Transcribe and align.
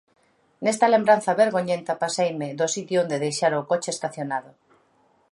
Nesta 0.63 0.91
lembranza 0.95 1.37
vergoñenta 1.43 1.93
paseime 2.03 2.47
do 2.59 2.67
sitio 2.75 2.97
onde 3.03 3.21
deixara 3.23 3.61
o 3.63 3.67
coche 3.71 3.91
estacionado. 3.93 4.51